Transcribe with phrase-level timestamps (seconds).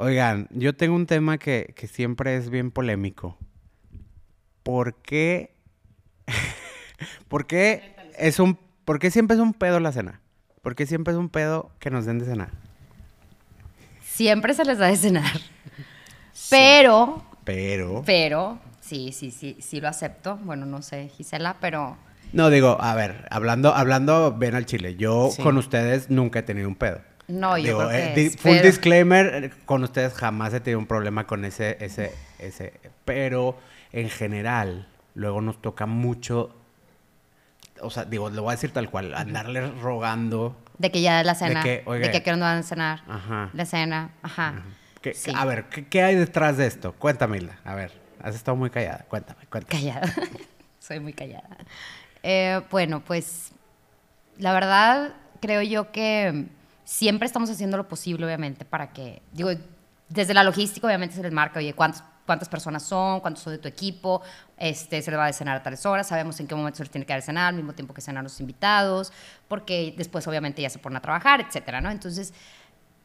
[0.00, 3.36] Oigan, yo tengo un tema que, que siempre es bien polémico.
[4.62, 5.56] ¿Por qué?
[7.28, 10.20] ¿Por qué es un ¿Por qué siempre es un pedo la cena?
[10.62, 12.50] ¿Por qué siempre es un pedo que nos den de cenar?
[14.00, 15.40] Siempre se les da de cenar.
[16.48, 20.36] Pero, Pero pero, sí, sí, sí, sí lo acepto.
[20.36, 21.96] Bueno, no sé, Gisela, pero
[22.32, 24.94] no digo, a ver, hablando hablando bien al chile.
[24.94, 25.42] Yo Sí.
[25.42, 27.00] con ustedes nunca he tenido un pedo.
[27.28, 30.60] No, yo Digo, creo que eh, es, full pero- disclaimer, eh, con ustedes jamás he
[30.60, 32.72] tenido un problema con ese, ese, ese,
[33.04, 33.58] pero
[33.92, 36.54] en general, luego nos toca mucho,
[37.80, 41.34] o sea, digo, lo voy a decir tal cual, andarle rogando, De que ya la
[41.34, 41.62] cena.
[41.62, 42.10] que, De que, oiga.
[42.22, 43.02] quiero no van a cenar.
[43.08, 43.50] ajá.
[43.52, 44.62] La cena, ajá.
[45.02, 45.32] que- Sí.
[45.34, 46.92] A ver, ¿qué, qué hay detrás de esto?
[46.92, 49.80] Cuéntame, Hilda, a ver, has estado muy callada, cuéntame, cuéntame.
[49.80, 50.12] Callada.
[50.80, 51.56] Soy muy callada.
[52.22, 53.52] Eh, bueno, pues
[54.38, 56.46] la verdad creo yo que
[56.88, 59.50] siempre estamos haciendo lo posible, obviamente, para que, digo,
[60.08, 63.58] desde la logística obviamente se les marca, oye, ¿cuántas, cuántas personas son, cuántos son de
[63.58, 64.22] tu equipo,
[64.56, 66.90] este, se les va a cenar a tales horas, sabemos en qué momento se les
[66.90, 69.12] tiene que dar de cenar, al mismo tiempo que cenan los invitados,
[69.48, 71.90] porque después obviamente ya se ponen a trabajar, etcétera, ¿no?
[71.90, 72.32] Entonces,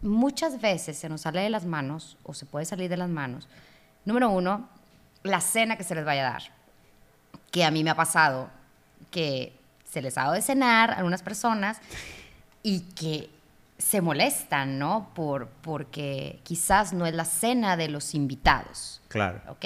[0.02, 3.50] muchas veces se nos sale de las manos, o se puede salir de las manos,
[4.06, 4.70] número uno,
[5.24, 6.44] la cena que se les vaya a dar.
[7.52, 8.50] Que a mí me ha pasado
[9.12, 11.82] que se les ha dado de cenar a algunas personas
[12.64, 13.30] y que
[13.84, 15.12] se molestan, ¿no?
[15.14, 19.42] Por, porque quizás no es la cena de los invitados, Claro.
[19.50, 19.66] ¿ok?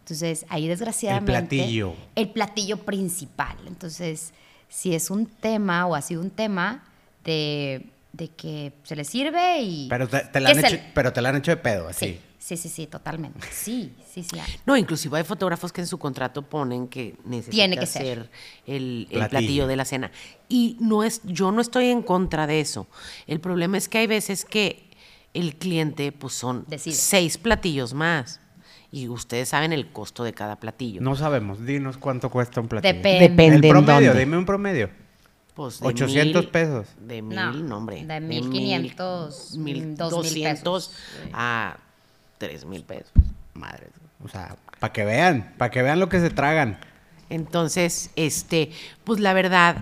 [0.00, 1.56] Entonces, ahí desgraciadamente...
[1.56, 1.94] platillo.
[2.14, 3.56] El platillo principal.
[3.66, 4.32] Entonces,
[4.68, 6.84] si es un tema o ha sido un tema
[7.24, 9.88] de, de que se les sirve y...
[9.88, 12.06] Pero te, te la han hecho, pero te la han hecho de pedo, así.
[12.06, 13.40] Sí, sí, sí, sí, totalmente.
[13.50, 14.38] Sí, sí, sí.
[14.38, 14.52] hay.
[14.66, 18.02] No, inclusive hay fotógrafos que en su contrato ponen que necesita Tiene que ser.
[18.02, 18.30] ser
[18.66, 19.28] el, el Platillo.
[19.30, 19.66] platillo.
[19.66, 20.10] de la cena.
[20.48, 22.86] Y no es, yo no estoy en contra de eso.
[23.26, 24.90] El problema es que hay veces que
[25.32, 26.94] el cliente, pues son Decide.
[26.94, 28.40] seis platillos más.
[28.92, 31.00] Y ustedes saben el costo de cada platillo.
[31.00, 32.94] No sabemos, dinos cuánto cuesta un platillo.
[32.94, 33.28] Depende.
[33.28, 33.56] Depende.
[33.56, 34.20] El en promedio, dónde.
[34.24, 34.90] dime un promedio.
[35.54, 36.86] Pues de 800 mil- pesos.
[37.00, 38.04] De mil, No, no, hombre.
[38.04, 41.30] de mil, 1500, mil dos mil doscientos pesos.
[41.32, 41.76] a
[42.46, 43.12] tres mil pesos.
[43.54, 43.88] Madre,
[44.22, 46.78] o sea, para que vean, para que vean lo que se tragan.
[47.30, 48.70] Entonces, este,
[49.04, 49.76] pues la verdad,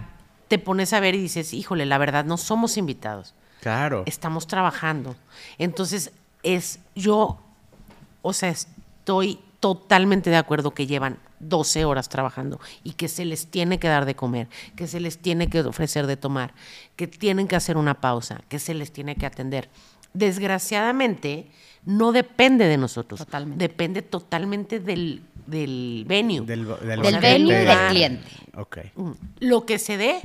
[0.49, 3.35] te pones a ver y dices, híjole, la verdad, no somos invitados.
[3.61, 4.03] Claro.
[4.07, 5.17] Estamos trabajando.
[5.59, 6.13] Entonces,
[6.43, 7.41] es yo,
[8.21, 13.47] o sea, estoy totalmente de acuerdo que llevan 12 horas trabajando y que se les
[13.47, 16.53] tiene que dar de comer, que se les tiene que ofrecer de tomar,
[16.97, 19.69] que tienen que hacer una pausa, que se les tiene que atender.
[20.15, 21.51] Desgraciadamente,
[21.85, 23.19] no depende de nosotros.
[23.19, 23.63] Totalmente.
[23.69, 26.41] Depende totalmente del, del venue.
[26.43, 28.29] Del, del Del venue y del cliente.
[28.57, 28.79] Ok.
[28.95, 29.11] Mm,
[29.41, 30.21] Lo que se dé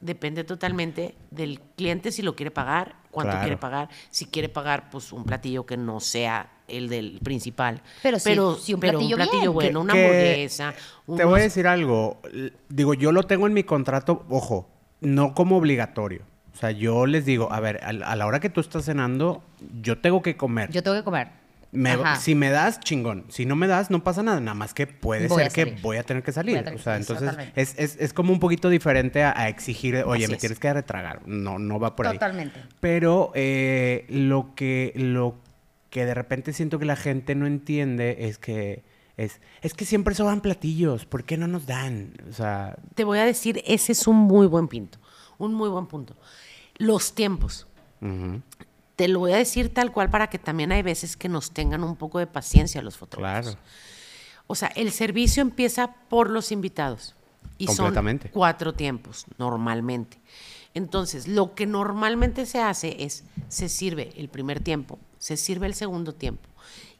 [0.00, 3.44] depende totalmente del cliente si lo quiere pagar, cuánto Claro.
[3.44, 7.80] quiere pagar, si quiere pagar pues un platillo que no sea el del principal.
[8.02, 9.52] Pero sí, sí, un platillo bien.
[9.52, 10.74] bueno, una hamburguesa.
[11.16, 12.20] Te voy a decir algo.
[12.68, 14.68] Digo, yo lo tengo en mi contrato, ojo,
[15.00, 16.22] no como obligatorio.
[16.54, 18.84] O sea, yo les digo, a ver, a, la- a la hora que tú estás
[18.84, 19.42] cenando,
[19.82, 20.70] yo tengo que comer.
[20.70, 21.28] Yo tengo que comer.
[21.72, 23.24] Me- si me das, chingón.
[23.28, 24.38] Si no me das, no pasa nada.
[24.38, 26.56] Nada más que puede Voy ser que voy a tener que salir.
[26.58, 27.60] Tener o sea, entonces totalmente.
[27.60, 30.40] es, es, es como un poquito diferente a, a exigir, oye, Así me es.
[30.40, 31.26] tienes que retragar.
[31.26, 32.12] No, no va por ahí.
[32.12, 32.60] Totalmente.
[32.78, 35.34] Pero eh, lo que lo
[35.90, 38.84] que de repente siento que la gente no entiende es que
[39.16, 41.06] es, es que siempre sobran platillos.
[41.06, 42.12] ¿Por qué no nos dan?
[42.28, 44.98] O sea, Te voy a decir, ese es un muy buen punto,
[45.38, 46.14] un muy buen punto.
[46.76, 47.66] Los tiempos.
[48.96, 51.82] Te lo voy a decir tal cual para que también hay veces que nos tengan
[51.82, 53.52] un poco de paciencia los fotógrafos.
[53.54, 53.68] claro.
[54.46, 57.14] O sea, el servicio empieza por los invitados.
[57.56, 58.28] Y Completamente.
[58.28, 60.18] son cuatro tiempos, normalmente.
[60.74, 65.74] Entonces, lo que normalmente se hace es, se sirve el primer tiempo, se sirve el
[65.74, 66.48] segundo tiempo.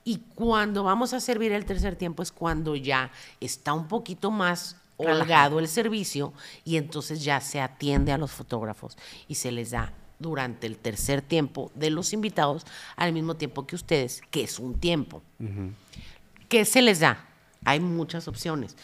[0.05, 4.77] Y cuando vamos a servir el tercer tiempo es cuando ya está un poquito más
[4.97, 6.33] holgado el servicio
[6.65, 8.97] y entonces ya se atiende a los fotógrafos
[9.29, 12.65] y se les da durante el tercer tiempo de los invitados
[12.97, 15.23] al mismo tiempo que ustedes, que es un tiempo.
[16.49, 17.27] ¿Qué se les da?
[17.67, 18.77] Hay muchas opciones.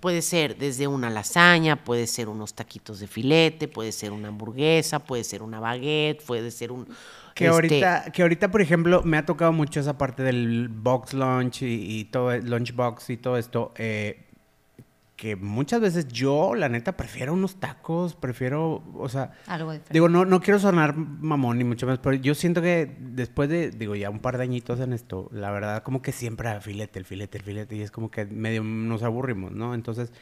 [0.00, 4.98] Puede ser desde una lasaña, puede ser unos taquitos de filete, puede ser una hamburguesa,
[4.98, 6.86] puede ser una baguette, puede ser un...
[7.34, 11.14] Que, este, ahorita, que ahorita, por ejemplo, me ha tocado mucho esa parte del box
[11.14, 13.72] lunch y, y todo, el lunchbox y todo esto.
[13.76, 14.20] eh,
[15.16, 20.24] que muchas veces yo, la neta, prefiero unos tacos, prefiero, o sea, Algo digo, no,
[20.24, 24.10] no quiero sonar mamón ni mucho menos, pero yo siento que después de, digo, ya
[24.10, 27.38] un par de añitos en esto, la verdad, como que siempre ah, filete, el filete,
[27.38, 29.74] el filete, y es como que medio nos aburrimos, ¿no?
[29.74, 30.12] Entonces,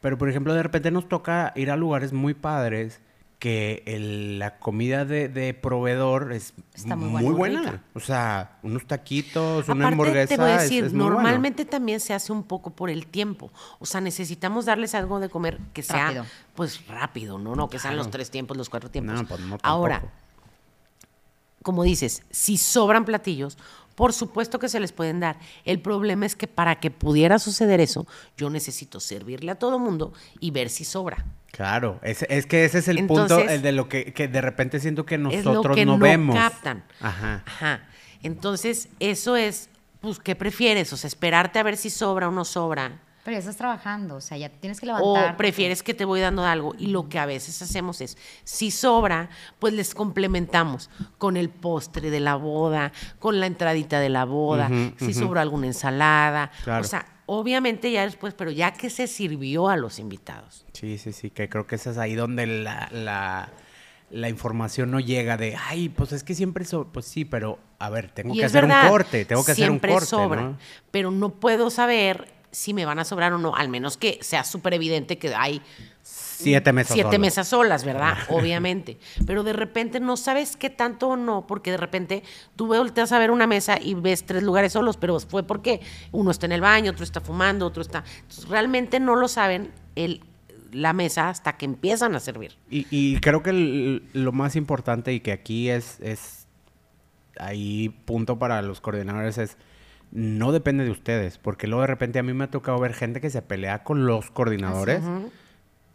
[0.00, 3.00] pero por ejemplo, de repente nos toca ir a lugares muy padres
[3.42, 7.82] que el- la comida de, de proveedor es Está muy muy, buena.
[7.92, 10.28] O sea, unos taquitos, una Aparte, hamburguesa.
[10.36, 11.10] te voy a es- decir, es bueno.
[11.10, 13.50] normalmente también se hace un poco por el tiempo.
[13.80, 16.26] O sea, necesitamos darles algo de comer que sea, Rápido.
[16.54, 17.56] pues rápido, ¿no?
[17.56, 19.14] No que sean los tres tiempos, los cuatro tiempos.
[19.20, 20.04] No, pues no, Ahora,
[21.64, 23.58] como dices, si sobran platillos,
[23.96, 25.36] por supuesto que se les pueden dar.
[25.64, 28.06] El problema es que para que pudiera suceder eso,
[28.36, 31.24] yo necesito servirle a todo mundo y ver si sobra.
[31.52, 34.80] Claro, es, es que ese es el punto el de lo que, que de repente
[34.80, 36.34] siento que es lo nosotros que no, no vemos.
[36.34, 36.82] captan.
[36.98, 37.42] Ajá.
[37.46, 37.82] Ajá.
[38.22, 39.68] Entonces, eso es,
[40.00, 40.92] pues, ¿qué prefieres?
[40.94, 43.00] O sea, esperarte a ver si sobra o no sobra.
[43.24, 45.36] Pero ya estás trabajando, o sea, ya tienes que O levantar.
[45.36, 46.74] prefieres que te voy dando algo.
[46.76, 49.30] Y lo que a veces hacemos es, si sobra,
[49.60, 54.68] pues les complementamos con el postre de la boda, con la entradita de la boda,
[54.98, 55.14] si ujú.
[55.14, 56.50] sobró alguna ensalada.
[56.64, 56.80] Claro.
[56.80, 60.66] O sea, obviamente ya después, pero ya que se sirvió a los invitados.
[60.72, 63.50] Sí, sí, sí, que creo que esa es ahí donde la, la,
[64.10, 67.88] la información no llega de, ay, pues es que siempre, so pues sí, pero a
[67.88, 70.42] ver, tengo Y que hacer verdad, un corte, tengo que hacer un siempre corte, sobra,
[70.42, 70.58] ¿no?
[70.90, 74.44] pero no puedo saber si me van a sobrar o no, al menos que sea
[74.44, 75.60] súper evidente que hay
[76.04, 77.20] Siete mesas siete solas.
[77.20, 78.18] mesas solas, ¿verdad?
[78.28, 78.98] Obviamente.
[79.26, 82.22] Pero de repente no sabes qué tanto o no, porque de repente
[82.56, 86.30] tú volteas a ver una mesa y ves tres lugares solos, pero fue porque uno
[86.32, 88.02] está en el baño, otro está fumando, otro está.
[88.22, 90.24] Entonces, realmente no lo saben el,
[90.72, 92.56] la mesa hasta que empiezan a servir.
[92.68, 96.48] Y, y creo que el- lo más importante y que aquí es, es
[97.38, 99.56] ahí punto para los coordinadores es
[100.12, 103.20] no depende de ustedes, porque luego de repente a mí me ha tocado ver gente
[103.20, 105.02] que se pelea con los coordinadores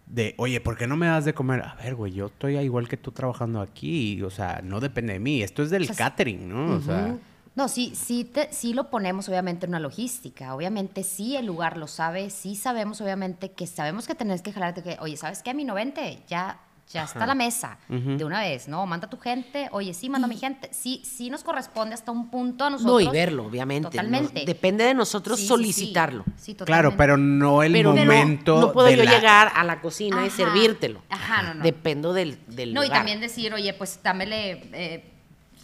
[0.07, 1.61] de, oye, ¿por qué no me das de comer?
[1.61, 5.19] A ver, güey, yo estoy igual que tú trabajando aquí, o sea, no depende de
[5.19, 5.97] mí, esto es del O sea, sí.
[6.03, 6.75] catering, ¿no?
[6.75, 7.17] O sea,
[7.55, 10.53] No, sí, sí, te- sí lo ponemos obviamente en una logística.
[10.53, 14.83] Obviamente sí el lugar lo sabe, sí sabemos obviamente que sabemos que tenés que jalarte
[14.83, 15.49] que, oye, ¿sabes qué?
[15.49, 18.85] A mi 90 ya, ya está la mesa de una vez, ¿no?
[18.85, 20.69] Manda tu gente, oye, sí, manda mi gente.
[20.71, 22.93] Sí, sí nos corresponde hasta un punto a nosotros.
[23.03, 23.83] No, y verlo, obviamente.
[23.87, 23.89] ¿no?
[23.91, 24.45] Totalmente.
[24.45, 25.49] Depende de nosotros Sí, sí, sí.
[25.49, 26.23] solicitarlo.
[26.37, 26.97] Sí, claro, totalmente.
[26.97, 30.29] pero no el Pero momento no, puedo de yo la- llegar a la cocina y
[30.29, 31.01] servírtelo.
[31.09, 31.63] Ajá, no, no.
[31.63, 35.03] Dependo del, del No, y también decir, oye, pues dámele eh,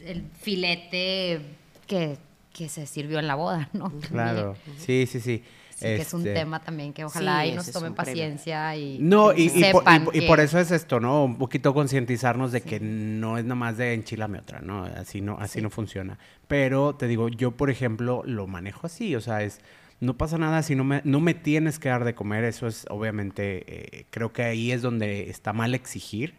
[0.05, 1.55] el filete
[1.87, 2.17] que,
[2.51, 3.91] que se sirvió en la boda, ¿no?
[4.09, 5.43] Claro, sí, sí, sí.
[5.75, 8.99] Sí, que es un Este, tema también que ojalá Sí, y nos tomen paciencia y
[8.99, 11.25] No, y, y por, y sepan por- y que- por eso es esto, ¿no?
[11.25, 14.83] Un poquito concientizarnos de que no es nada más de enchilame otra, ¿no?
[14.85, 16.17] Así no, así no funciona.
[16.47, 19.59] Pero te digo, yo, por ejemplo, lo manejo así, o sea, es,
[19.99, 22.85] no pasa nada si no me, no me tienes que dar de comer, eso es
[22.89, 23.63] obviamente,
[23.99, 26.35] eh, creo que ahí es donde está mal exigir,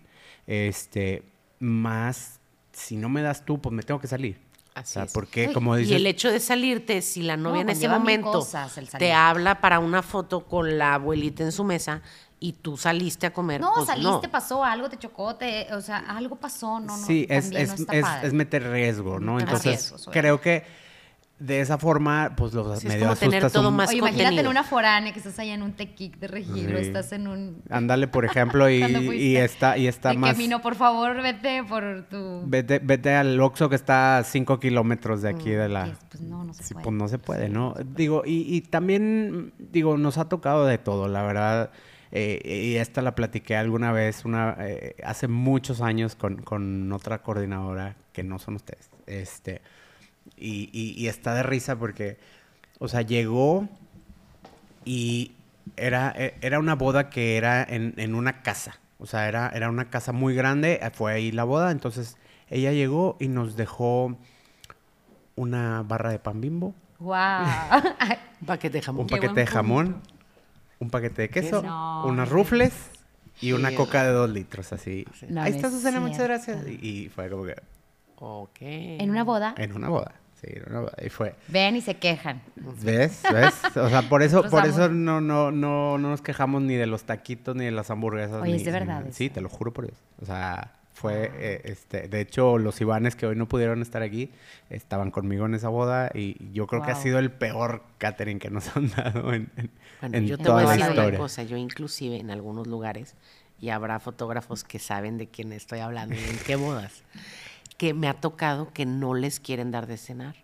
[0.47, 1.23] este,
[1.59, 2.41] más,
[2.73, 4.37] si no me das tú, pues me tengo que salir.
[4.75, 5.13] Así o sea, es.
[5.13, 5.97] porque como Y dices...
[5.97, 9.61] el hecho de salirte, si la novia en ese conlleva mil momento cosas te habla
[9.61, 12.03] para una foto con la abuelita en su mesa
[12.41, 14.31] y tú saliste a comer, No, pues saliste, no.
[14.33, 17.69] pasó algo, te chocó, te, o sea, algo pasó, no, no, Sí, es, también es,
[17.69, 18.27] no está es- padre.
[18.27, 19.39] es meter riesgo, ¿no?
[19.39, 20.65] Entonces, riesgos, creo que
[21.39, 24.41] de esa forma, pues los Sí, es medio como tener todo un- más Oye, imagínate
[24.41, 26.87] en una foránea que estás allá en un tequic de regilo, Sí.
[26.87, 27.61] estás en un...
[27.71, 28.83] Ándale, por ejemplo, y,
[29.15, 30.33] y está, y está de más...
[30.33, 32.43] camino, por favor, vete por tu...
[32.47, 35.89] Vete, vete al Oxxo que está a 5 kilómetros de aquí de la...
[35.89, 36.85] Es, Pues no, no se Sí, puede.
[36.85, 37.75] pues no se puede, ¿no?
[37.85, 41.71] Digo, y, y también, digo, nos ha tocado de todo, la verdad.
[42.13, 42.41] eh,
[42.73, 47.97] y esta la platiqué alguna vez, una, eh, hace muchos años con, con otra coordinadora
[48.13, 48.89] que no son ustedes.
[49.07, 49.63] Este,
[50.37, 52.19] y, y- y está de risa porque,
[52.79, 53.69] o sea, llegó
[54.85, 55.33] y
[55.77, 58.79] era, e- era una boda que era en, en una casa.
[58.99, 61.71] O sea, era, era una casa muy grande, eh, fue ahí la boda.
[61.71, 62.17] Entonces,
[62.49, 64.17] ella llegó y nos dejó
[65.37, 67.45] una barra de pan bimbo, ¡Guau!
[68.41, 69.01] Un paquete de jamón.
[69.03, 70.09] un paquete de jamón, punto.
[70.81, 72.73] un paquete de queso, No, unas rufles
[73.41, 75.07] y una coca de dos litros, así.
[75.29, 76.67] No, Ahí está es Susana, muchas gracias.
[76.69, 77.57] Y, y fue como que
[78.43, 78.57] Ok.
[78.61, 80.15] en una boda, en una boda.
[80.41, 80.93] Sí, en una boda.
[81.05, 81.35] Y fue.
[81.49, 82.43] ven y se quejan.
[82.83, 83.23] ¿Ves?
[83.33, 83.55] ¿Ves?
[83.77, 86.87] O sea, por eso, Nosotros por eso no, no, no, no nos quejamos ni de
[86.87, 88.43] los taquitos ni de las hamburguesas.
[88.43, 89.17] Oye, ni- es de ni verdad eso.
[89.17, 89.97] Sí, te lo juro por Dios.
[90.21, 94.31] O sea, fue, eh, este, de hecho, los Ivanes que hoy no pudieron estar aquí
[94.71, 98.51] estaban conmigo en esa boda y yo creo que ha sido el peor catering que
[98.51, 100.95] nos han dado en, en, Bueno, en yo te toda voy a la decir una
[101.01, 101.19] historia.
[101.19, 101.43] cosa.
[101.45, 103.15] Yo inclusive en algunos lugares,
[103.61, 107.03] y habrá fotógrafos que saben de quién estoy hablando y en qué bodas,
[107.77, 110.37] que me ha tocado que no les quieren dar de cenar.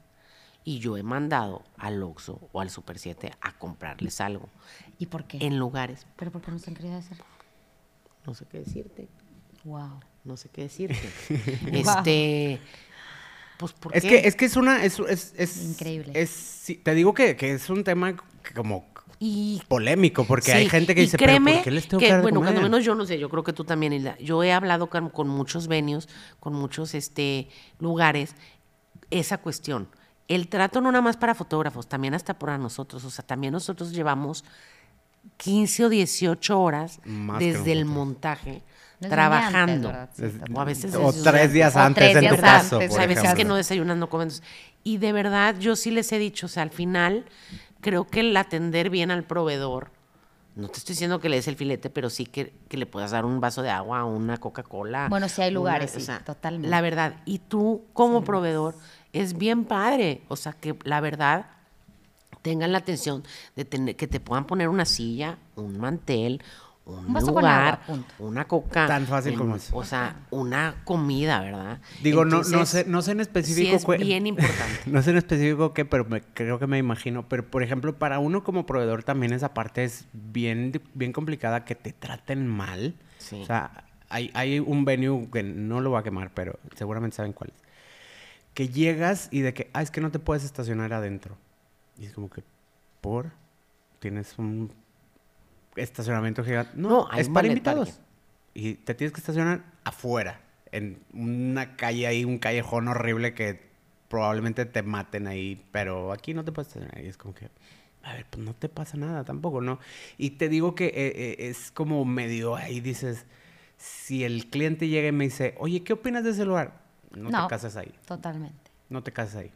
[0.64, 4.48] Y yo he mandado al Oxxo o al Super 7 a comprarles algo.
[4.98, 5.38] ¿Y por qué?
[5.40, 7.16] En lugares, ¿Pero por qué no se han querido hacer?
[8.26, 9.08] no sé qué decirte,
[9.64, 10.00] Wow.
[10.24, 11.00] no sé qué decirte.
[11.72, 12.60] este,
[13.58, 16.12] pues porque Es que, es que es una, es, es, es- Increíble.
[16.14, 18.86] Es, sí, te digo que, que es un tema que como
[19.22, 22.12] Y Polémico, porque hay gente que dice, pero créeme ¿por qué les tengo que, que,
[22.12, 24.16] dar bueno, cuando comer?" menos yo no sé, yo creo que tú también, Hilda.
[24.18, 26.08] Yo he hablado con, con muchos venues,
[26.40, 27.48] con muchos este,
[27.78, 28.34] lugares,
[29.10, 29.88] esa cuestión.
[30.26, 33.04] El trato no nada más para fotógrafos, también hasta para nosotros.
[33.04, 34.42] O sea, también nosotros llevamos
[35.36, 38.62] 15 o 18 horas Más desde el montaje
[39.00, 39.92] Desde trabajando.
[40.54, 43.06] o a veces o tres días antes tres en días tu caso, antes, por a
[43.06, 44.42] veces que no desayunas, no comes.
[44.82, 47.26] Y de verdad, yo sí les he dicho, o sea, al final,
[47.80, 49.90] creo que el atender bien al proveedor,
[50.56, 53.12] no te estoy diciendo que le des el filete, pero sí que, que le puedas
[53.12, 55.06] dar un vaso de agua, una Coca-Cola.
[55.08, 56.68] Bueno, sí hay una- lugares, o sea, totalmente.
[56.68, 58.74] La verdad, y tú como proveedor,
[59.12, 60.22] es bien padre.
[60.28, 61.46] O sea, que la verdad,
[62.42, 63.22] tengan la atención
[63.56, 66.42] de tener, que te puedan poner una silla, un mantel,
[66.98, 68.14] un, Un vaso con lugar, agua, punto.
[68.18, 68.86] una coca.
[68.86, 69.76] Tan fácil un- como eso.
[69.76, 71.80] O sea, una comida, ¿verdad?
[72.02, 73.68] Digo, no, no, Entonces, sé, no sé en específico.
[73.68, 74.80] Sí, es cuál- bien importante.
[74.86, 77.28] No sé en específico qué, pero me- creo que me imagino.
[77.28, 81.74] Pero, por ejemplo, para uno como proveedor también esa parte es bien, bien complicada que
[81.74, 82.94] te traten mal.
[83.18, 83.40] Sí.
[83.42, 87.32] O sea, hay, hay un venue que no lo voy a quemar, pero seguramente saben
[87.32, 87.62] cuál es.
[88.54, 91.36] Que llegas y de que, ah, es que no te puedes estacionar adentro.
[91.98, 92.42] Y es como que,
[93.00, 93.30] ¿por?
[94.00, 94.72] Tienes un
[95.76, 96.72] estacionamiento gigante.
[96.76, 97.90] No, No, hay es para invitados.
[97.90, 98.04] parking.
[98.54, 100.40] Y te tienes que estacionar afuera,
[100.72, 103.68] en una calle ahí, un callejón horrible que
[104.08, 107.00] probablemente te maten ahí, pero aquí no te puedes estacionar.
[107.04, 107.48] Y es como que,
[108.02, 109.78] a ver, pues no te pasa nada tampoco, ¿no?
[110.18, 113.24] Y te digo que eh, eh, es como medio ahí dices,
[113.76, 116.80] si el cliente llega y me dice, oye, ¿qué opinas de ese lugar?
[117.12, 117.42] No, No.
[117.44, 118.70] te casas ahí, Totalmente.
[118.88, 119.50] no te casas ahí.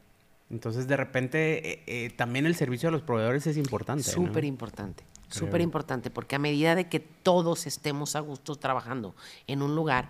[0.51, 4.05] Entonces, de repente, eh, eh, también el servicio a los proveedores es importante.
[4.07, 4.13] ¿no?
[4.27, 5.03] Súper importante.
[5.29, 9.15] Súper importante, porque a medida de que todos estemos a gusto trabajando
[9.47, 10.09] en un lugar,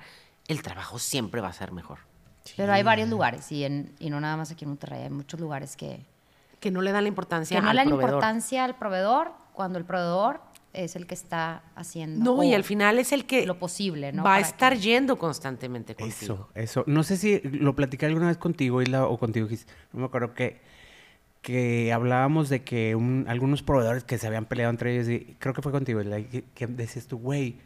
[0.48, 1.98] el trabajo siempre va a ser mejor.
[2.56, 5.40] Pero hay varios lugares, y, en, y no nada más aquí en Monterrey, hay muchos
[5.40, 6.04] lugares que,
[6.60, 8.10] Que no le dan la importancia que no al le dan proveedor.
[8.10, 10.40] importancia al proveedor cuando el proveedor
[10.74, 14.24] es el que está haciendo No, y al final es el que lo posible, ¿no?
[14.24, 16.34] va a estar que- yendo constantemente contigo.
[16.34, 16.84] Eso, eso.
[16.86, 19.66] No sé si lo platicé alguna vez contigo, Isla, o contigo, Gis.
[19.92, 20.60] No me acuerdo que,
[21.44, 25.52] que hablábamos de que un- algunos proveedores que se habían peleado entre ellos, y creo
[25.52, 27.56] que fue contigo, que, que decías tú, güey,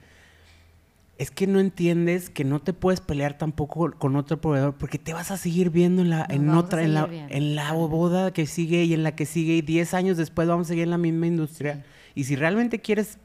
[1.16, 5.12] es que no entiendes que no te puedes pelear tampoco con otro proveedor porque te
[5.14, 8.32] vas a seguir viendo en la, Nos en otra, en la, viendo, en la boda
[8.32, 10.90] que sigue y en la que sigue y 10 años después vamos a seguir en
[10.90, 11.84] la misma industria.
[12.16, 13.18] Y si realmente quieres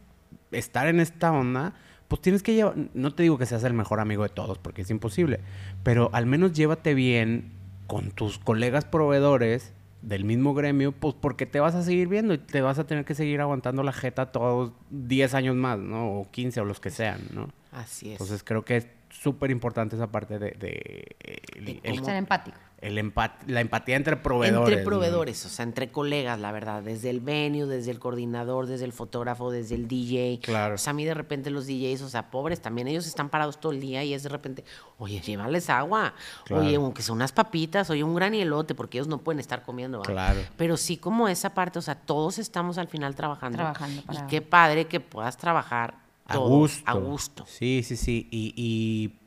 [0.52, 1.74] estar en esta onda,
[2.08, 4.84] pues tienes que llevar, no te digo que seas el mejor amigo de todos, porque
[4.84, 5.40] es imposible,
[5.84, 7.52] pero al menos llévate bien
[7.88, 12.38] con tus colegas proveedores del mismo gremio, pues porque te vas a seguir viendo y
[12.38, 16.20] te vas a tener que seguir aguantando la jeta todos 10 años más, ¿no?
[16.20, 17.50] O 15 o los que sean, ¿no?
[17.72, 18.12] Así es.
[18.14, 21.16] Entonces creo que es súper importante esa parte de, de-
[21.56, 22.58] el- De el- cómo- Ser empático.
[22.84, 24.70] El empat- la empatía entre proveedores.
[24.70, 24.90] entre ¿no?
[24.90, 28.92] proveedores, o sea, entre colegas, la verdad, desde el venue, desde el coordinador, desde el
[28.94, 30.40] fotógrafo, desde el DJ.
[30.44, 30.76] Claro.
[30.76, 33.60] O sea, a mí de repente los DJs, o sea, pobres, también ellos están parados
[33.60, 34.64] todo el día y es de repente,
[34.98, 36.14] oye, llévales agua,
[36.46, 36.64] Claro.
[36.64, 40.02] oye, aunque sea unas papitas, oye, un granielote, porque ellos no pueden estar comiendo.
[40.02, 40.40] Claro.
[40.58, 43.58] Pero sí como esa parte, o sea, todos estamos al final trabajando.
[43.58, 46.84] Trabajando para- Y qué padre que puedas trabajar A gusto.
[46.86, 47.46] a gusto.
[47.48, 48.28] Sí, sí, sí.
[48.32, 49.20] Y, y,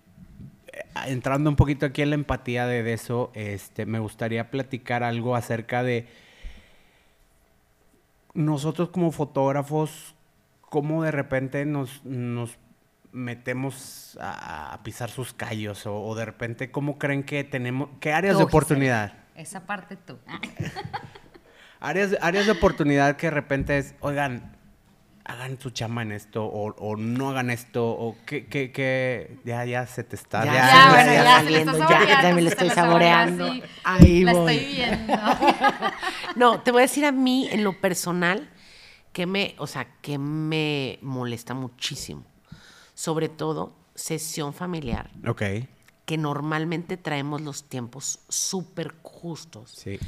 [1.06, 5.82] entrando un poquito aquí en la empatía de, eso, este, me gustaría platicar algo acerca
[5.82, 6.06] de
[8.34, 10.14] nosotros como fotógrafos,
[10.60, 12.58] cómo de repente nos, nos
[13.12, 18.12] metemos a, a pisar sus callos o, o de repente cómo creen que tenemos, qué
[18.12, 19.14] áreas Tú, de oportunidad.
[19.34, 20.18] Esa parte tú.
[21.78, 24.55] Áreas, áreas de oportunidad que de repente es, oigan,
[25.26, 29.64] hagan su chamba en esto, o, o no hagan esto, o que, que, que ya,
[29.64, 30.44] ya se te está.
[30.44, 31.24] Ya, ya, ya, ya, bueno, ya.
[31.24, 31.36] ya.
[31.36, 33.52] saliendo, ya, ya me lo estoy saboreando.
[33.84, 34.54] Ahí la voy.
[34.56, 35.14] estoy viendo.
[36.36, 38.50] No, te voy a decir a mí en lo personal
[39.12, 42.24] que me, o sea, que me molesta muchísimo.
[42.94, 45.42] Sobre todo sesión familiar, Ok,
[46.04, 49.98] que normalmente traemos los tiempos súper justos sí,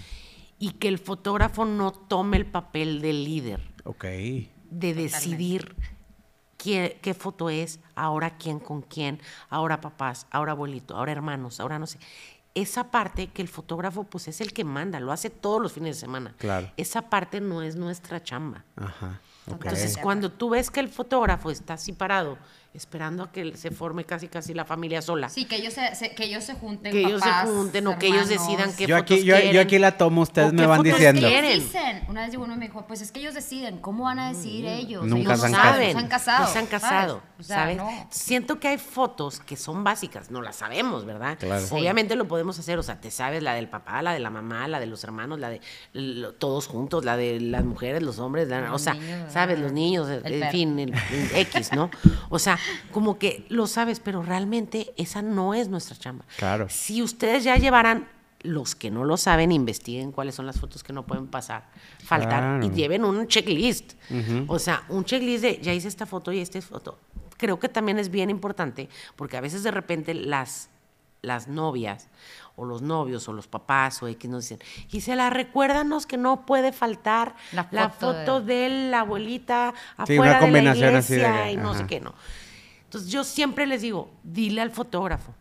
[0.59, 4.05] y que el fotógrafo no tome el papel de líder, ok.
[4.71, 5.75] De decidir
[6.57, 11.79] qué, qué foto es, ahora quién con quién, ahora papás, ahora abuelito, ahora hermanos, ahora
[11.79, 11.99] no sé.
[12.55, 15.97] Esa parte que el fotógrafo pues es el que manda, lo hace todos los fines
[15.97, 16.35] de semana.
[16.39, 16.71] Claro.
[16.77, 18.65] Esa parte no es nuestra chamba.
[18.77, 19.21] Ajá.
[19.47, 22.37] Entonces, cuando tú ves que el fotógrafo está así parado,
[22.79, 25.29] esperando a que se forme casi casi la familia sola.
[25.29, 26.93] Sí, que ellos se, se- que ellos se junten.
[26.93, 29.61] que ellos se junten o que ellos decidan qué Yo fotos aquí, yo, yo quieren.
[29.61, 31.27] aquí la tomo, ustedes ¿O me van diciendo.
[31.27, 34.05] Ellos dicen, una vez llegó uno y me dijo, pues es que ellos deciden, ¿cómo
[34.05, 35.05] van a decidir ellos?
[35.05, 36.45] Nunca ellos se no han saben, se han casado.
[36.47, 37.41] no se han casado, ¿sabes?
[37.41, 37.77] O sea, ¿sabes?
[37.77, 38.07] no.
[38.11, 41.37] Siento que hay fotos que son básicas, no las sabemos, ¿verdad?
[41.39, 41.67] Claro.
[41.67, 41.75] Sí.
[41.75, 44.69] Obviamente lo podemos hacer, o sea, te sabes la del papá, la de la mamá,
[44.69, 45.61] la de los hermanos, la de
[45.93, 49.73] lo- todos juntos, la de las mujeres, los hombres, la- o sea, niños, sabes, los
[49.73, 50.53] niños, El en perro.
[50.53, 51.91] fin, el, el X, ¿no?
[52.31, 52.59] O sea,
[52.93, 56.25] como que lo sabes, pero realmente esa no es nuestra chamba.
[56.37, 56.67] Claro.
[56.69, 58.09] Si ustedes ya llevaran
[58.41, 61.69] los que no lo saben, investiguen cuáles son las fotos que no pueden pasar,
[62.05, 63.95] faltar y lleven un checklist.
[64.47, 66.99] O sea, un checklist de ya hice esta foto y esta foto.
[67.37, 70.71] Creo que también es bien importante porque a veces de repente las,
[71.23, 72.09] las novias
[72.57, 74.59] o los novios o los papás o X nos dicen,
[74.89, 78.89] Gisela, recuérdanos que no puede faltar La la foto de...
[78.91, 79.73] la abuelita
[80.05, 82.15] Sí, afuera una combinación de la así de iglesia y no sé qué, no.
[82.89, 85.35] Entonces yo siempre les digo, dile al fotógrafo.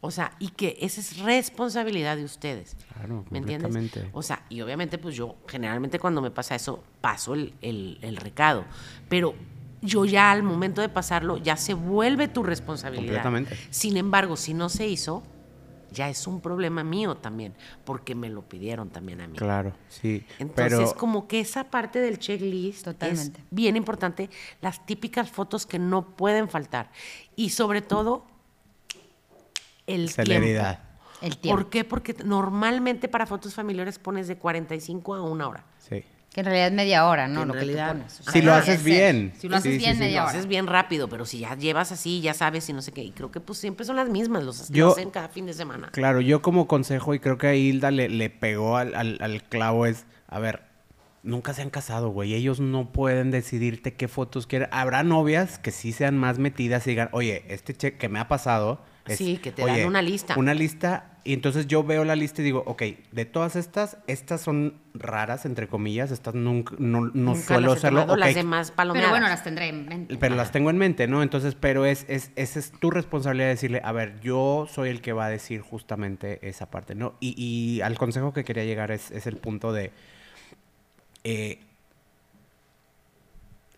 [0.00, 2.76] O sea, y que esa es responsabilidad de ustedes.
[2.94, 3.68] Claro, ¿Me entiendes?
[4.12, 8.16] O sea, y obviamente pues yo generalmente cuando me pasa eso paso el, el- el
[8.16, 8.64] recado,
[9.08, 9.34] pero
[9.82, 13.22] yo ya al momento de pasarlo ya se vuelve tu responsabilidad.
[13.22, 13.56] Completamente.
[13.70, 15.22] Sin embargo, si no se hizo,
[15.92, 17.54] ya es un problema mío también,
[17.84, 19.36] porque me lo pidieron también a mí.
[19.36, 20.24] Claro, sí.
[20.38, 23.40] Entonces, pero como que esa parte del checklist Totalmente.
[23.40, 24.30] es bien importante,
[24.60, 26.90] las típicas fotos que no pueden faltar.
[27.36, 28.26] Y sobre todo,
[29.86, 30.78] el Celeridad.
[30.78, 30.88] tiempo.
[31.20, 31.62] El tiempo.
[31.62, 31.84] ¿Por qué?
[31.84, 35.64] Porque normalmente para fotos familiares pones de 45 a una hora.
[35.78, 36.04] sí.
[36.38, 37.42] Que en realidad es media hora, ¿no?
[37.42, 38.28] En lo realidad- que tú pones.
[38.28, 39.32] O Si lo haces bien.
[39.40, 39.98] Si lo haces Sí, bien, sí.
[39.98, 40.30] media Lo hora.
[40.30, 43.02] haces bien rápido, pero si ya llevas así, ya sabes y no sé qué.
[43.02, 45.52] Y creo que pues siempre son las mismas, los Yo- lo hacen cada fin de
[45.52, 45.88] semana.
[45.90, 49.42] Claro, yo como consejo, y creo que a Hilda le, le pegó al, al- al
[49.42, 50.62] clavo, es, a ver,
[51.24, 52.34] nunca se han casado, güey.
[52.34, 54.68] Ellos no pueden decidirte qué fotos quieren.
[54.70, 58.28] Habrá novias que sí sean más metidas y digan, oye, este cheque que me ha
[58.28, 58.80] pasado.
[59.06, 60.34] es, Sí, que te dan una lista.
[60.38, 62.82] Una lista, y entonces yo veo la lista y digo, ok,
[63.12, 67.74] de todas estas, estas son raras, entre comillas, estas nunca, no, no Nunca suelo las
[67.74, 68.00] he hacerlo.
[68.00, 69.10] tomado, las demás Pero palomeadas.
[69.10, 70.16] bueno, las tendré en mente.
[70.16, 71.22] pero las tengo en mente, ¿no?
[71.22, 75.02] Entonces, pero es, es, esa es tu responsabilidad de decirle, a ver, yo soy el
[75.02, 77.14] que va a decir justamente esa parte, ¿no?
[77.20, 79.92] Y, y al consejo que quería llegar es, es el punto de...
[81.24, 81.60] eh,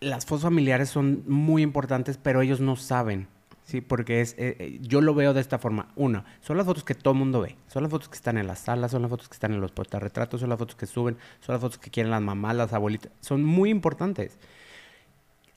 [0.00, 3.26] las fotos familiares son muy importantes, pero ellos no saben,
[3.70, 3.80] ¿sí?
[3.80, 5.88] Porque es, eh, eh, yo lo veo de esta forma.
[5.96, 7.56] Uno, son las fotos que todo el mundo ve.
[7.68, 9.72] Son las fotos que están en las salas, son las fotos que están en los
[9.72, 13.12] portarretratos, son las fotos que suben, son las fotos que quieren las mamás, las abuelitas.
[13.20, 14.38] Son muy importantes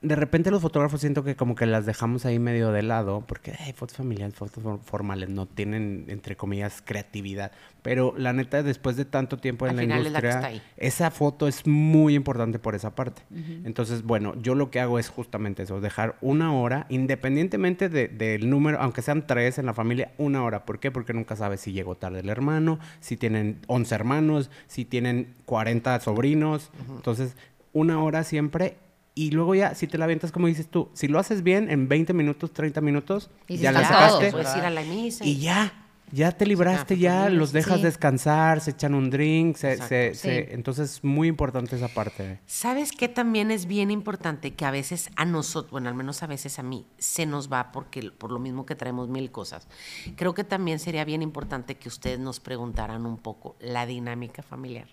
[0.04, 3.54] de repente los fotógrafos siento que como que las dejamos ahí medio de lado, porque
[3.60, 7.52] hay fotos familiares, fotos for- formales, no tienen, entre comillas, creatividad.
[7.82, 10.36] Pero la neta, después de tanto tiempo en Al la final es la que industria,
[10.52, 10.72] está ahí.
[10.78, 13.22] esa foto es muy importante por esa parte.
[13.66, 18.50] Entonces, bueno, yo lo que hago es justamente eso, dejar una hora, independientemente de- del
[18.50, 20.66] número, aunque sean tres en la familia, una hora.
[20.66, 20.92] ¿Por qué?
[20.92, 26.00] Porque nunca sabes si llegó tarde el hermano, si tienen 11 hermanos, si tienen 40
[26.00, 26.72] sobrinos.
[26.96, 27.36] Entonces,
[27.72, 28.76] una hora siempre.
[29.16, 31.88] Y luego ya, si te la avientas como dices tú, si lo haces bien en
[31.88, 34.32] 20 minutos, 30 minutos, Y si ya la Ya, sacaste.
[34.32, 35.24] todos, puedes ir a la misa.
[35.24, 35.72] Y ya,
[36.12, 37.84] ya te libraste, fotos ya libres, los dejas sí.
[37.84, 42.40] descansar, se echan un drink, se, entonces muy importante esa parte.
[42.48, 44.54] ¿Sabes qué también es bien importante?
[44.56, 47.72] Que a veces a nosotros, bueno, al menos a veces a mí, se nos va
[47.72, 49.68] porque por lo mismo que traemos mil cosas.
[50.16, 54.88] Creo que también sería bien importante que ustedes nos preguntaran un poco la dinámica familiar.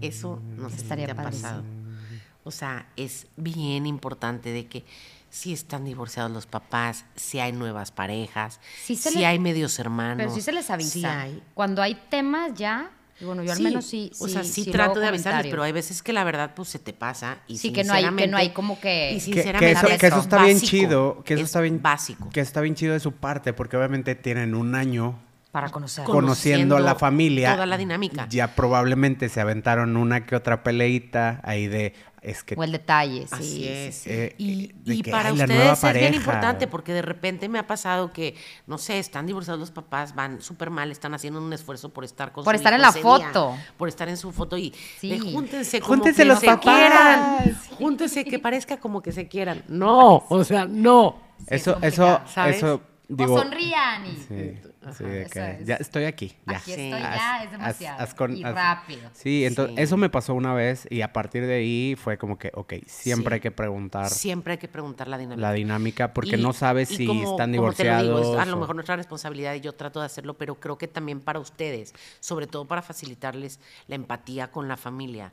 [0.00, 1.62] Eso no sé si Estaría pasado.
[2.44, 4.84] O sea, es bien importante de que
[5.28, 10.16] si están divorciados los papás, si hay nuevas parejas, Sí se si hay medios hermanos.
[10.18, 10.90] Pero sí se les avisa.
[10.90, 11.42] sí hay.
[11.54, 14.10] Cuando hay temas ya, y bueno, yo al Sí, menos sí.
[14.18, 16.78] O sea, sí, sí trato de avisarles, pero hay veces que la verdad pues se
[16.78, 19.30] te pasa y Sí, que no hay- que no hay como que- y Que- Que,
[19.30, 21.82] que sinceramente eso, que eso es está bien básico, chido, que eso es está bien
[21.82, 22.30] básico.
[22.30, 25.18] que está bien chido de su parte, porque obviamente tienen un año
[25.52, 26.04] Para conocer.
[26.04, 27.52] Con- conociendo a la familia.
[27.54, 28.26] toda la dinámica.
[28.30, 33.22] Ya probablemente se aventaron una que otra peleita ahí de es que o el detalle,
[33.26, 33.28] sí.
[33.30, 33.94] Así sí, es.
[33.96, 34.10] sí.
[34.12, 38.12] Eh, y que, para ay, ustedes es bien importante porque de repente me ha pasado
[38.12, 38.34] que,
[38.66, 42.32] no sé, están divorciados los papás, van súper mal, están haciendo un esfuerzo por estar
[42.32, 43.52] con Por su estar hijo en la foto.
[43.54, 45.08] día, por estar en su foto y Sí.
[45.10, 46.62] de, júntense como Júntense que los se papás.
[46.64, 47.58] quieran.
[47.78, 49.64] Júntense que parezca como que se quieran.
[49.68, 51.16] No, o sea, no.
[51.46, 54.69] eso es eso eso digo o sonrían y...
[54.80, 55.66] Sí, sí, de que es.
[55.66, 56.56] ya estoy aquí, ya.
[56.56, 56.80] Aquí Sí.
[56.80, 58.00] estoy ya, es demasiado.
[58.00, 59.10] haz con- y rápido.
[59.12, 59.82] Sí, entonces Sí.
[59.82, 63.32] eso me pasó una vez y a partir de ahí fue como que, ok, siempre
[63.32, 63.34] Sí.
[63.34, 65.40] hay que preguntar Siempre hay que preguntar la dinámica.
[65.48, 68.36] la dinámica porque Y- no sabes si como- están como te lo digo, divorciados.
[68.36, 71.20] es a lo mejor nuestra responsabilidad y yo trato de hacerlo, pero creo que también
[71.20, 75.32] para ustedes, sobre todo para facilitarles la empatía con la familia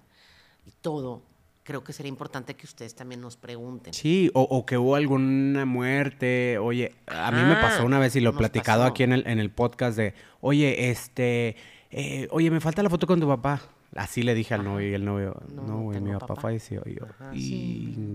[0.65, 1.21] y todo,
[1.67, 3.93] creo que sería importante que ustedes también nos pregunten.
[3.93, 6.57] Sí, o, o que hubo alguna muerte.
[6.59, 8.91] Oye, a mí me Ah, pasó una vez y lo he platicado pasó.
[8.91, 11.57] aquí en el, en el podcast de, oye, este,
[11.91, 13.61] eh, oye, me falta la foto con tu papá.
[13.95, 16.41] Así le dije al novio y el novio, No, no, güey, mi papá, papá".
[16.41, 16.83] falleció.
[16.85, 17.31] Y yo, Ajá.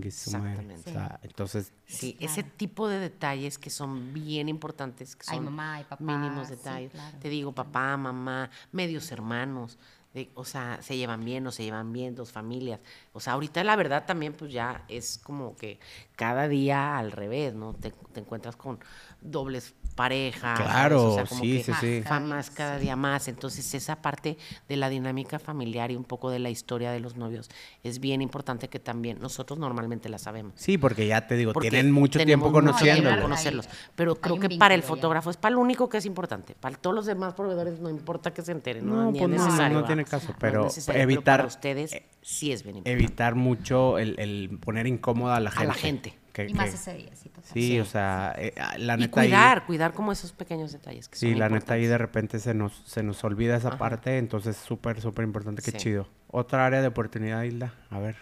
[0.06, 0.90] Exactamente.
[0.90, 2.32] O sea, entonces, Sí, Claro.
[2.32, 6.48] ese tipo de detalles que son bien importantes, que Ay, son mamá, ay, papá, mínimos
[6.48, 6.92] sí, detalles.
[6.92, 7.18] claro.
[7.20, 9.78] Te digo, papá, mamá, medios hermanos,
[10.14, 12.80] de- o sea, se llevan bien, no se llevan bien, dos familias.
[13.14, 15.78] O sea, ahorita la verdad también pues ya es como que
[16.16, 17.74] cada día al revés, ¿no?
[17.74, 18.78] Te, te encuentras con
[19.20, 20.58] dobles parejas.
[20.58, 22.02] Claro, O sea, como sí, que sí, sí.
[22.02, 23.28] fa- más cada día más.
[23.28, 27.16] Entonces, esa parte de la dinámica familiar y un poco de la historia de los
[27.16, 27.50] novios
[27.84, 30.54] es bien importante que también nosotros normalmente la sabemos.
[30.56, 33.16] sí, porque ya te digo, Porque tienen mucho tiempo mucho tiempo conociéndolo.
[33.16, 33.68] Hay- conocerlos.
[33.94, 34.86] Pero creo que para el ya.
[34.88, 36.54] fotógrafo es para lo único que es importante.
[36.58, 38.86] Para todos los demás proveedores no importa que se enteren.
[38.88, 39.86] No, pues es no, no, necesario, no ¿va?
[39.86, 43.01] tiene caso, pero necesario, evitar- para ustedes sí es bien importante.
[43.04, 45.66] Evitar mucho el, el poner incómoda a la A gente.
[45.66, 46.18] la gente.
[46.32, 47.50] Que- Y más ese día, sí, total.
[47.52, 47.80] Sí, Sí.
[47.80, 51.08] o sea, eh, ah, la Y neta ahí- cuidar, cuidar como esos pequeños detalles.
[51.08, 53.78] Que Sí, son la neta ahí de repente se nos, se nos olvida esa Ajá.
[53.78, 55.76] parte, entonces súper, súper importante, qué Sí.
[55.76, 56.08] chido.
[56.28, 58.16] Otra área de oportunidad, Hilda, a ver,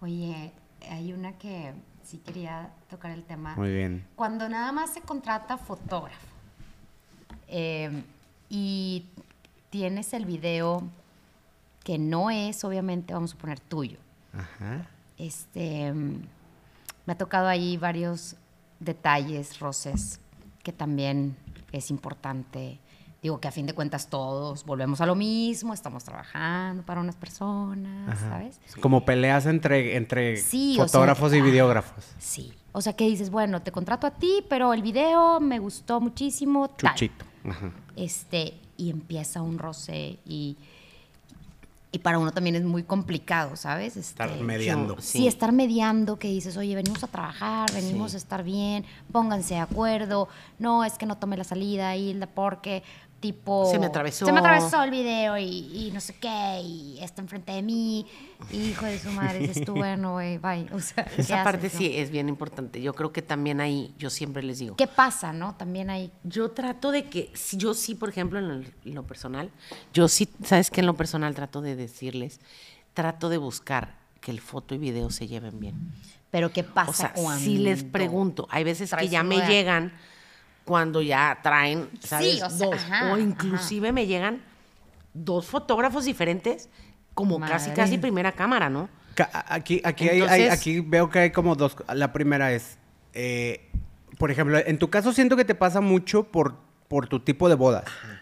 [0.00, 0.52] Oye,
[0.90, 1.72] hay una que
[2.04, 3.54] sí quería tocar el tema.
[3.56, 4.04] muy bien.
[4.16, 6.26] Cuando nada más se contrata fotógrafo
[7.48, 8.02] eh,
[8.50, 9.06] y
[9.70, 10.82] tienes el video
[11.84, 13.98] que no es, obviamente, vamos a poner tuyo.
[14.36, 14.86] Ajá.
[15.18, 18.36] Este, me ha tocado ahí varios
[18.80, 20.20] detalles, roces,
[20.62, 21.36] que también
[21.72, 22.78] es importante.
[23.22, 27.16] Digo que a fin de cuentas todos volvemos a lo mismo, estamos trabajando para unas
[27.16, 28.30] personas, Ajá.
[28.30, 28.60] ¿sabes?
[28.80, 31.42] Como peleas entre, entre Sí, o sea, fotógrafos y ah.
[31.42, 32.04] videógrafos.
[32.18, 32.52] Sí.
[32.72, 36.68] O sea, que dices, bueno, te contrato a ti, pero el video me gustó muchísimo.
[36.68, 36.92] tal.
[36.92, 37.24] Chuchito.
[37.48, 37.72] Ajá.
[37.96, 40.56] Este, y empieza un roce y,
[41.92, 43.96] y para uno también es muy complicado, ¿sabes?
[43.96, 44.96] Este, Estar mediando.
[44.96, 45.18] Yo- Sí.
[45.18, 45.26] Sí.
[45.28, 48.16] estar mediando, que dices, oye, venimos a trabajar, venimos Sí.
[48.16, 50.28] a estar bien, pónganse de acuerdo.
[50.58, 52.82] No, es que no tomé la salida, Hilda, porque
[53.20, 53.70] tipo...
[53.70, 54.26] Se me atravesó.
[54.26, 58.06] Se me atravesó el video y, y no sé qué, y está enfrente de mí,
[58.52, 60.66] hijo de su madre, dices tú, bueno, güey, bye.
[60.72, 61.78] O sea, ¿qué Esa parte haces, no?
[61.80, 62.80] sí es bien importante.
[62.82, 65.54] Yo creo que también ahí, yo siempre les digo, ¿Qué pasa, no?
[65.54, 66.10] También hay...
[66.24, 69.50] Yo trato de que, yo sí, por ejemplo, en, el- en lo personal,
[69.92, 72.40] yo sí, sabes que en lo personal trato de decirles,
[72.94, 75.92] trato de buscar que el foto y video se lleven bien.
[76.30, 77.44] Pero ¿qué pasa O sea, cuando...
[77.44, 79.92] si les pregunto, hay veces que ya me llegan
[80.66, 82.42] cuando ya traen, ¿sabes?
[82.42, 82.74] o sea, dos.
[82.74, 84.42] ajá, o inclusive me llegan
[85.14, 86.68] dos fotógrafos diferentes,
[87.14, 87.82] como casi, Madre.
[87.82, 88.90] casi primera cámara, ¿no?
[89.48, 91.74] Aquí, aquí, hay- aquí veo que hay como dos.
[91.94, 92.76] La primera es,
[93.14, 93.70] eh,
[94.18, 96.56] por ejemplo, en tu caso siento que te pasa mucho por,
[96.88, 97.84] por tu tipo de bodas.
[97.86, 98.15] Ajá,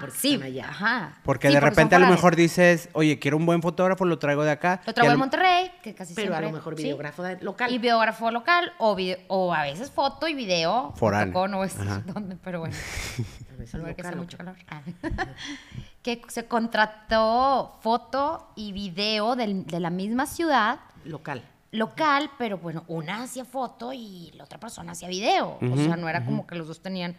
[0.00, 0.68] Porque sí, están allá.
[0.68, 1.18] ajá.
[1.24, 4.44] Porque Sí, de repente a lo mejor dices, oye, quiero un buen fotógrafo, lo traigo
[4.44, 4.80] de acá.
[4.86, 6.50] Lo traigo a de Monterrey, que casi Pero a siempre...
[6.52, 6.82] lo mejor sí.
[6.84, 7.72] videógrafo de- local.
[7.72, 10.94] Y videógrafo local, o, vide- o a veces foto y video.
[10.98, 12.02] tocó, no es Ajá.
[12.06, 12.74] dónde, pero bueno.
[13.54, 14.54] A veces que hace mucho calor.
[14.68, 14.82] Ah.
[16.02, 21.42] que se contrató foto y video del- de la misma ciudad Local.
[21.72, 25.58] local, pero bueno, una hacía foto y la otra persona hacía video.
[25.60, 27.16] o sea, no era como que los dos tenían,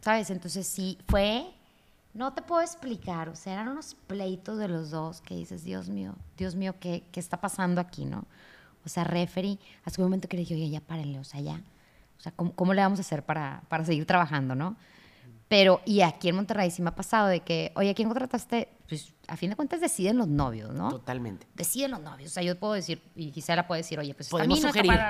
[0.00, 0.30] ¿sabes?
[0.30, 1.44] Entonces sí, fue,
[2.14, 5.88] no te puedo explicar, o sea, eran unos pleitos de los dos que dices, Dios
[5.88, 8.24] mío, Dios mío, ¿qué, qué está pasando aquí, no?
[8.84, 11.60] O sea, referee, hasta un momento que le dije, oye, ya párenle, o sea, ya.
[12.16, 14.76] O sea, ¿cómo, cómo le vamos a hacer para, para seguir trabajando, no?
[15.48, 18.68] Pero, y aquí en Monterrey sí me ha pasado de que, oye, ¿a quién contrataste?
[18.88, 20.90] Pues, a fin de cuentas deciden los novios, ¿no?
[20.90, 21.46] Totalmente.
[21.54, 22.30] deciden los novios.
[22.30, 25.00] O sea, yo puedo decir, y Gisela puede decir, oye, pues Podemos Mino, está sugerir.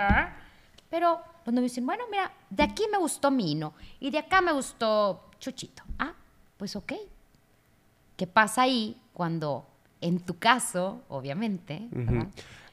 [0.91, 4.53] Pero los novios dicen, bueno, mira, de aquí me gustó Mino y de acá me
[4.53, 5.83] gustó Chuchito.
[5.99, 6.15] Ah,
[6.65, 6.95] pues ok.
[8.17, 9.67] ¿Qué pasa ahí cuando,
[10.01, 11.83] en tu caso, obviamente.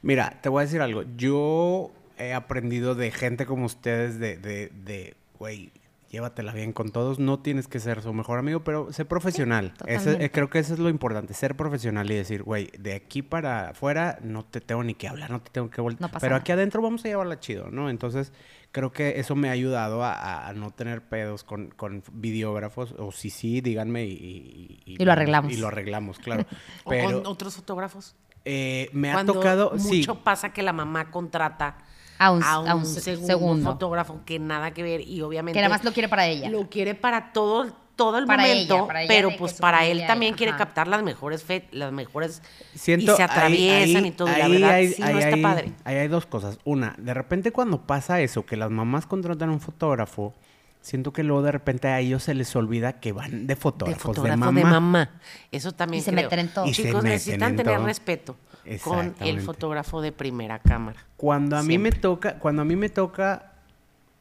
[0.01, 1.03] Mira, te voy a decir algo.
[1.17, 5.73] Yo he aprendido de gente como ustedes de, de, de, güey,
[6.11, 7.19] llévatela bien con todos.
[7.19, 9.73] No tienes que ser su mejor amigo, pero sé profesional.
[9.87, 13.69] Eh, creo que eso es lo importante, ser profesional y decir, güey, de aquí para
[13.69, 16.01] afuera no te tengo ni que hablar, no te tengo que voltear.
[16.01, 16.41] No pasa pero nada.
[16.41, 17.89] aquí adentro vamos a llevarla chido, ¿no?
[17.89, 18.33] Entonces,
[18.71, 22.93] creo que eso me ha ayudado a, no tener pedos con, con videógrafos.
[22.97, 24.83] O si sí, díganme y...
[24.85, 25.53] Y lo arreglamos.
[25.53, 26.45] Y lo arreglamos, claro.
[26.83, 28.15] O con otros fotógrafos.
[28.43, 29.79] eh, me ha tocado...
[29.79, 31.77] sí, mucho pasa que la mamá contrata
[32.23, 33.71] A un, a un, se- segundo, segundo.
[33.71, 36.49] fotógrafo que nada que ver y obviamente Que nada más lo quiere para ella.
[36.49, 40.03] lo quiere para todo todo el Para momento, ella, para ella pero pues para él
[40.07, 40.59] también quiere ajá.
[40.59, 42.41] captar las mejores fe- las mejores
[42.73, 45.35] Siento y se atraviesan ahí- y todo, y la ahí verdad sí ahí no está
[45.35, 45.71] hay- padre.
[45.83, 46.57] Ahí hay dos cosas.
[46.63, 50.33] Una, de repente cuando pasa eso, que las mamás contratan un fotógrafo,
[50.79, 54.07] siento que luego de repente a ellos se les olvida que van de fotógrafos de,
[54.15, 54.59] fotógrafo mamá.
[54.59, 55.09] de mamá.
[55.51, 56.23] Eso también Y se creo.
[56.23, 56.65] meten en todo.
[56.65, 57.85] Y se Chicos, necesitan en tener todo.
[57.85, 58.35] respeto.
[58.83, 60.99] Con el fotógrafo de primera cámara.
[61.17, 63.53] Cuando a mí me toca, cuando a mí me toca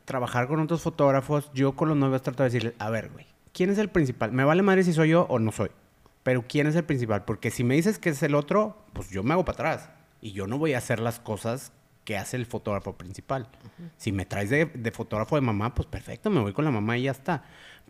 [0.05, 3.71] trabajar con otros fotógrafos, yo con los novios trato de decirles, a ver, güey, ¿quién
[3.71, 4.33] es el principal?
[4.33, 5.71] Me vale madre si soy yo o no soy.
[6.23, 7.25] Pero ¿quién es el principal?
[7.25, 9.91] Porque si me dices que es el otro, pues yo me hago para atrás.
[10.21, 11.73] Y yo no voy a hacer las cosas
[12.11, 13.47] que hace el fotógrafo principal.
[13.97, 16.99] Si me traes de, de fotógrafo de mamá, pues perfecto, me voy con la mamá
[16.99, 17.45] y ya está.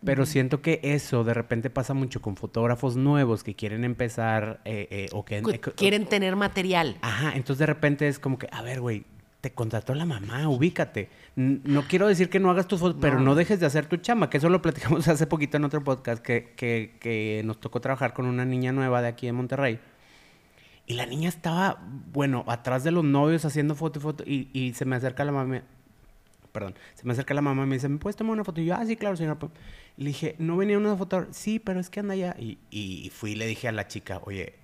[0.04, 4.88] Pero siento que eso de repente pasa mucho con fotógrafos nuevos que quieren empezar eh,
[4.90, 5.38] eh, o que...
[5.38, 6.98] Eh, Quieren tener material.
[7.00, 9.06] Ajá, entonces de repente es como que, a ver, güey,
[9.40, 11.08] te contrató la mamá, ubícate.
[11.34, 14.28] No quiero decir que no hagas tus fotos, pero no dejes de hacer tu chamba,
[14.28, 18.12] que eso lo platicamos hace poquito en otro podcast, que, que, que nos tocó trabajar
[18.12, 19.80] con una niña nueva de aquí de Monterrey.
[20.90, 21.78] Y la niña estaba,
[22.12, 25.30] bueno, atrás de los novios haciendo foto y foto, y, y se me acerca la
[25.30, 25.62] mamá,
[26.50, 28.60] perdón, se me acerca la mamá y me dice, ¿me puedes tomar una foto?
[28.60, 29.38] Y yo, ah, sí, claro, señora.
[29.38, 29.52] pues".
[29.96, 31.28] Le dije, ¿no venía una foto?
[31.30, 32.34] Sí, pero es que anda allá.
[32.40, 34.54] Y, y fui y le dije a la chica, oye,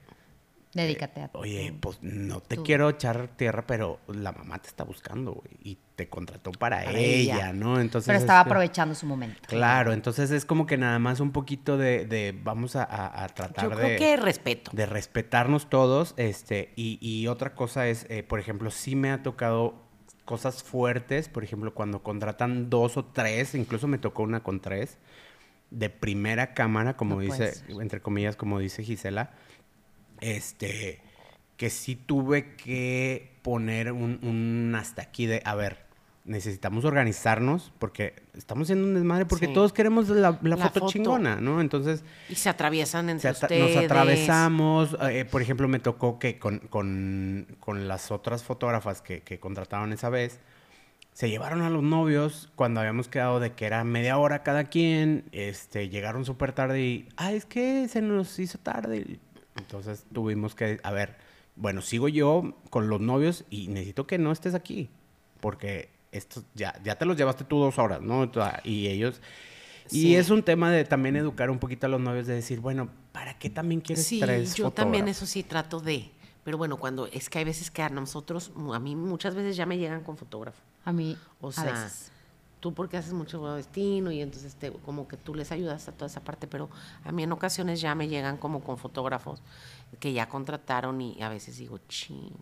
[0.75, 2.63] Dedícate a Oye, pues no te tú.
[2.65, 5.49] quiero echar tierra, pero la mamá te está buscando, güey.
[5.63, 7.53] Y te contrató para, Para ella, ella.
[7.55, 7.81] ¿no?
[7.81, 8.07] Entonces.
[8.09, 9.41] Pero estaba este, aprovechando su momento.
[9.47, 13.29] Claro, entonces es como que nada más un poquito de, de vamos a, a- a
[13.29, 14.71] tratar Yo de, creo que respeto.
[14.75, 16.13] de respetarnos todos.
[16.19, 19.77] Este, y, y otra cosa es, eh, por ejemplo, sí me ha tocado
[20.27, 24.99] cosas fuertes, por ejemplo, cuando contratan dos o tres, incluso me tocó una con tres,
[25.71, 29.31] de primera cámara, como No dice, entre comillas, como dice Gisela,
[30.35, 31.01] este,
[31.57, 35.85] que sí tuve que poner un, un hasta aquí de, a ver,
[36.25, 39.53] necesitamos organizarnos porque estamos haciendo un desmadre porque Sí.
[39.55, 40.93] todos queremos la, la La foto, foto.
[40.93, 41.61] chingona, ¿no?
[41.61, 43.77] Entonces, Y se atraviesan se entre ata- ustedes.
[43.77, 44.97] nos atravesamos.
[45.09, 49.93] eh, por ejemplo, me tocó que con, con- con las otras fotógrafas que, que contrataron
[49.93, 50.41] esa vez,
[51.13, 55.25] se llevaron a los novios cuando habíamos quedado de que era media hora cada quien.
[55.31, 59.21] Este, llegaron súper tarde y, ah, es que se nos hizo tarde.
[59.57, 61.17] Entonces tuvimos que, a ver,
[61.57, 64.91] bueno, sigo yo con los novios y necesito que no estés aquí.
[65.41, 68.31] Porque esto ya, ya te los llevaste tú dos horas, ¿no?
[68.65, 69.21] Y ellos.
[69.91, 70.17] Y Sí.
[70.17, 73.39] es un tema de también educar un poquito a los novios de decir, bueno, ¿para
[73.39, 76.11] qué también quieres Sí, tres yo también eso sí trato de.
[76.43, 79.67] Pero bueno, cuando es que hay veces que a nosotros, a mí muchas veces ya
[79.67, 80.61] me llegan con fotógrafo.
[80.85, 82.13] A mí, O a sea, veces.
[82.61, 86.07] Tú porque haces mucho destino y entonces te, como que tú les ayudas a toda
[86.07, 86.71] esa parte, pero
[87.05, 89.43] a mí en ocasiones ya me llegan como con fotógrafos
[90.01, 92.35] que ya contrataron y a veces digo, ching.